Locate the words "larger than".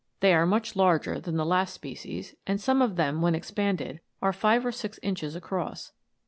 0.75-1.37